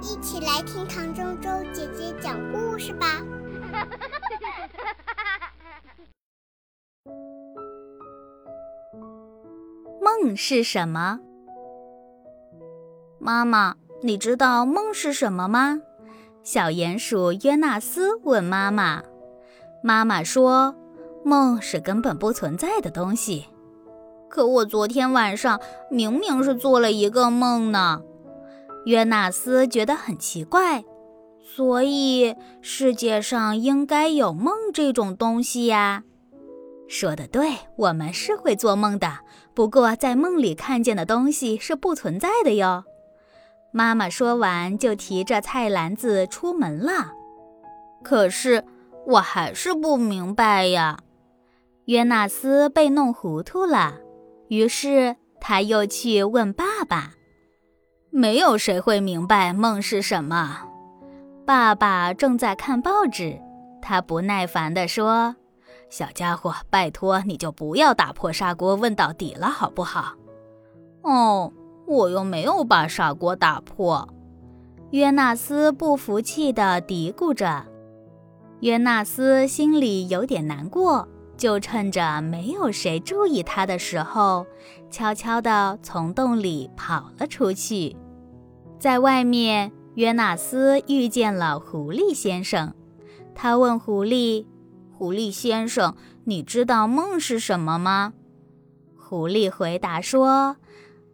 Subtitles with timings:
[0.00, 3.20] 一起来听唐周周姐姐讲故事吧。
[10.00, 11.18] 梦是什么？
[13.18, 15.80] 妈妈，你知道梦是什么吗？
[16.42, 19.02] 小鼹鼠约纳斯问妈妈。
[19.82, 20.76] 妈妈说
[21.24, 23.46] ：“梦是根本不存在的东西。”
[24.28, 25.60] 可我昨天晚上
[25.90, 28.02] 明明是做了一个梦呢。
[28.86, 30.84] 约纳斯觉得很奇怪，
[31.40, 36.04] 所以世界上应该有梦这种东西呀。
[36.86, 39.18] 说的对，我们是会做梦的，
[39.54, 42.84] 不过在梦里看见的东西是不存在的哟。
[43.72, 47.12] 妈妈说完，就提着菜篮子出门了。
[48.04, 48.62] 可是
[49.04, 51.00] 我还是不明白呀。
[51.86, 53.98] 约纳斯被弄糊涂了，
[54.46, 57.14] 于是他又去问爸爸。
[58.16, 60.62] 没有谁会明白梦是什么。
[61.44, 63.38] 爸爸正在看报纸，
[63.82, 65.36] 他不耐烦地说
[65.90, 70.14] ：“小家伙，拜托你就不要打破砂锅问到底了，好不好？”
[71.04, 71.52] 哦，
[71.86, 74.08] 我又没有把砂锅打破。
[74.92, 77.66] 约纳斯不服气地嘀咕着。
[78.60, 84.46] 约纳斯心里有点难过，就趁着没有谁注意他的时候，
[84.90, 87.94] 悄悄地从洞里跑了出去。
[88.78, 92.74] 在外面，约纳斯遇见了狐狸先生。
[93.34, 94.46] 他问狐狸
[94.96, 98.12] ：“狐狸先生，你知道梦是什么吗？”
[98.96, 100.56] 狐狸回答说：“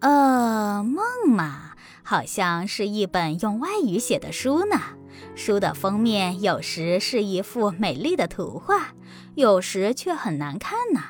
[0.00, 4.80] 呃，梦嘛，好像是一本用外语写的书呢。
[5.34, 8.94] 书的封面有时是一幅美丽的图画，
[9.34, 11.00] 有时却很难看呢。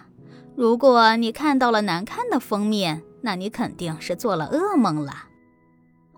[0.56, 5.26] 如果你看到了难看的封面，那你肯定是做了噩梦了。”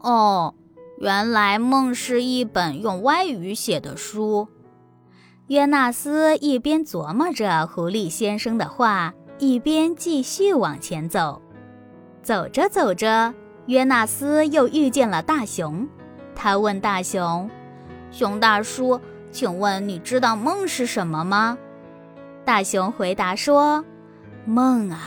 [0.03, 0.55] 哦，
[0.99, 4.49] 原来梦是一本用外语写的书。
[5.47, 11.41] 约纳斯一边琢磨着狐狸先生的话，一边继续往前走。
[12.23, 13.35] 走着走着，
[13.67, 15.87] 约纳斯又遇见了大熊。
[16.35, 17.49] 他问大熊
[18.11, 21.59] ：“熊大叔，请问你知道梦是什么吗？”
[22.45, 23.85] 大熊回答说
[24.47, 24.99] ：“梦啊。”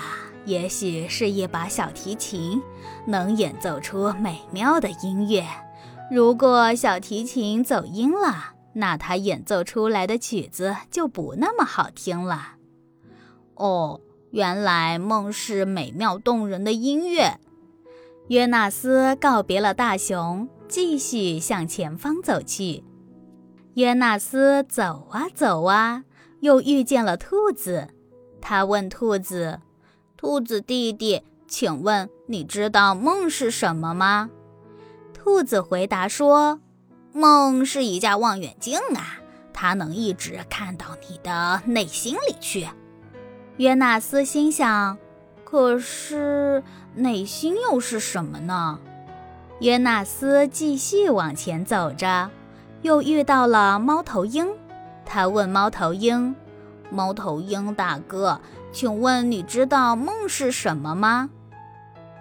[0.45, 2.61] 也许是一把小提琴，
[3.07, 5.44] 能演奏出美妙的音乐。
[6.11, 12.57] 如果小提琴走音了，那它演奏出来的曲子就不那么好听了。
[13.55, 14.01] 哦，
[14.31, 17.39] 原来梦是美妙动人的音乐。
[18.28, 22.84] 约纳斯告别了大熊，继续向前方走去。
[23.75, 26.03] 约纳斯走啊走啊，
[26.41, 27.88] 又遇见了兔子。
[28.39, 29.61] 他问兔子。
[30.17, 34.29] 兔子弟弟，请问你知道梦是什么吗？
[35.13, 36.61] 兔子回答说
[37.11, 39.19] ：“梦是一架望远镜啊，
[39.51, 42.69] 它能一直看到你的内心里去。”
[43.57, 44.97] 约纳斯心想
[45.43, 48.79] ：“可是内心又是什么呢？”
[49.59, 52.29] 约纳斯继续往前走着，
[52.83, 54.47] 又遇到了猫头鹰。
[55.05, 56.33] 他问猫头鹰。
[56.91, 58.39] 猫头鹰大哥，
[58.75, 61.29] 请问你知道梦是什么吗？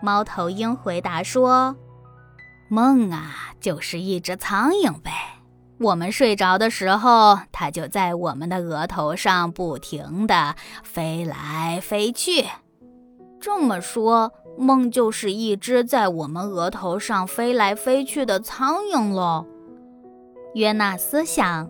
[0.01, 1.75] 猫头鹰回答说
[2.71, 5.11] ：“梦啊，就是一只苍蝇呗。
[5.81, 10.55] 我们睡着的时候，它就在我们的额头上不停地
[10.85, 12.45] 飞来飞去。
[13.41, 19.45] 这么说，梦就是一只在我们额头上飞来飞去的苍蝇喽。”
[20.55, 21.69] 约纳斯想。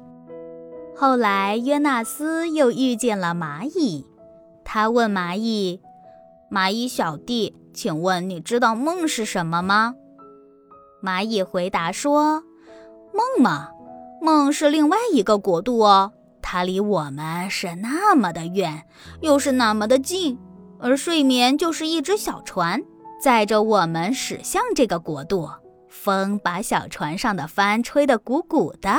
[0.95, 4.07] 后来，约纳斯又遇见了蚂蚁。
[4.65, 5.81] 他问蚂蚁
[6.51, 9.95] ：“蚂蚁小弟，请问你知道梦是什么吗？”
[11.03, 12.43] 蚂蚁回答说
[13.13, 13.69] ：“梦嘛，
[14.21, 18.85] 梦是另外一个国度哦，它离我们是那么的远，
[19.21, 20.39] 又是那么的近。
[20.81, 22.83] 而睡眠就是一只小船，
[23.23, 25.49] 载着我们驶向这个国度。
[25.89, 28.91] 风把小船上的帆吹得鼓鼓的。”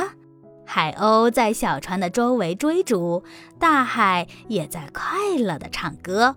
[0.66, 3.22] 海鸥在小船的周围追逐，
[3.58, 6.36] 大海也在快乐地唱歌。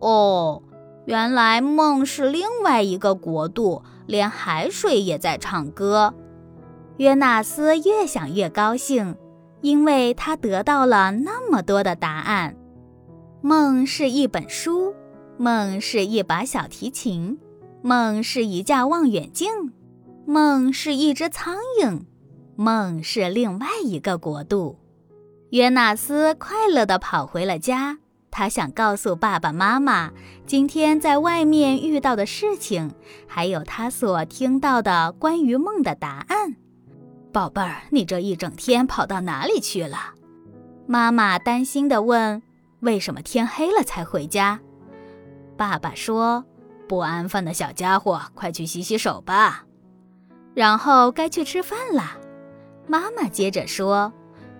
[0.00, 0.62] 哦，
[1.04, 6.14] 原来梦是另外一个国度，连海水也在唱歌。
[6.96, 9.16] 约纳斯越想越高兴，
[9.60, 12.56] 因为他得到了那么多的答案。
[13.42, 14.94] 梦是一本书，
[15.36, 17.38] 梦是一把小提琴，
[17.82, 19.50] 梦是一架望远镜，
[20.24, 22.00] 梦是一只苍蝇。
[22.56, 24.78] 梦是另外一个国度。
[25.50, 27.98] 约纳斯快乐地跑回了家，
[28.30, 30.10] 他想告诉爸爸妈妈
[30.46, 32.90] 今天在外面遇到的事情，
[33.26, 36.56] 还有他所听到的关于梦的答案。
[37.32, 40.14] 宝贝儿，你这一整天跑到哪里去了？
[40.86, 42.42] 妈妈担心地问。
[42.80, 44.60] 为什么天黑了才回家？
[45.56, 46.44] 爸爸说
[46.86, 49.64] ：“不安分的小家伙，快去洗洗手吧。”
[50.52, 52.18] 然后该去吃饭了。
[52.86, 54.12] 妈妈接着说：“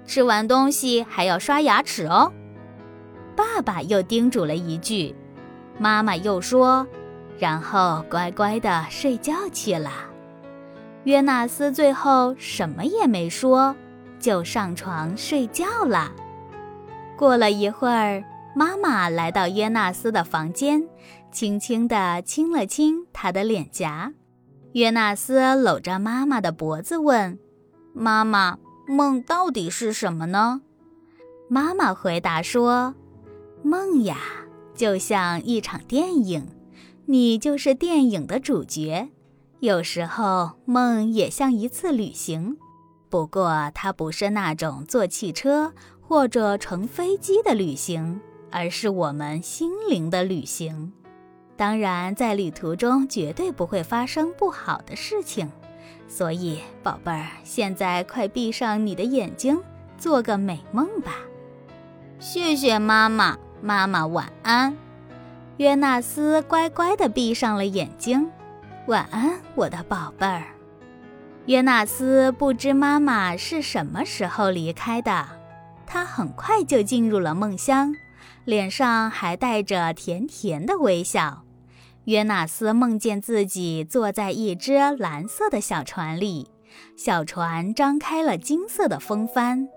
[0.07, 2.33] 吃完东西还要刷牙齿哦。”
[3.37, 5.15] 爸爸又叮嘱了一句。
[5.79, 6.87] 妈妈又说
[7.39, 9.91] ：“然后乖乖的睡觉去了。”
[11.05, 13.75] 约纳斯最后什么也没说，
[14.19, 16.13] 就上床睡觉了。
[17.17, 18.25] 过了一会儿，
[18.57, 20.89] 妈妈来到约纳斯的房间，
[21.31, 24.13] 轻轻地亲了亲他的脸颊。
[24.73, 27.39] 约纳斯搂着妈妈的脖子问
[27.95, 30.61] ：“妈妈，梦到底是什么呢？”
[31.49, 32.95] 妈妈回答说
[33.65, 34.19] ：“梦呀，
[34.75, 36.47] 就像一场电影，
[37.07, 39.09] 你就是电影的主角。
[39.61, 42.59] 有时候梦也像一次旅行，
[43.09, 45.73] 不过它不是那种坐汽车。”
[46.07, 48.21] 或者乘飞机的旅行，
[48.51, 50.93] 而是我们心灵的旅行。
[51.57, 55.51] 当然，在旅途中绝对不会发生不好的事情。
[56.09, 59.61] 所以，宝贝儿，现在快闭上你的眼睛，
[59.99, 61.13] 做个美梦吧。
[62.19, 64.77] 谢谢妈妈，妈妈晚安。
[65.59, 68.31] 约纳斯乖乖地闭上了眼睛。
[68.87, 70.45] 晚安，我的宝贝儿。
[71.47, 75.27] 约纳斯不知妈妈是什么时候离开的。
[75.87, 77.95] 他很快就进入了梦乡，
[78.45, 81.44] 脸上还带着甜甜的微笑。
[82.05, 86.49] 约纳斯梦见自己坐在一只蓝色的小船里，
[86.97, 89.69] 小船张开了金色的风帆，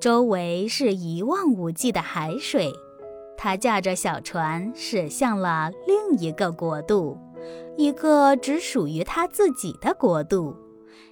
[0.00, 2.72] 周围是一望无际的海水。
[3.38, 7.18] 他驾着小船驶向了另一个国度，
[7.76, 10.56] 一个只属于他自己的国度。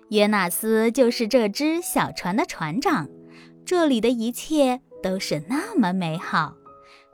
[0.08, 3.08] 约纳斯就是这只小船的船长。
[3.64, 6.54] 这里的一切都是那么美好，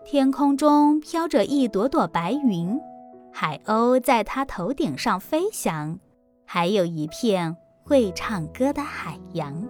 [0.05, 2.77] 天空中飘着一朵朵白云，
[3.33, 5.99] 海鸥在它头顶上飞翔，
[6.45, 9.67] 还有一片会唱歌的海洋。